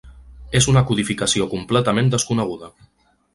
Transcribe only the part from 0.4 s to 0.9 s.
És una